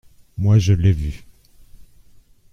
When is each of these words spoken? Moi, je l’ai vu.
Moi, 0.39 0.57
je 0.57 0.73
l’ai 0.73 0.93
vu. 0.93 1.23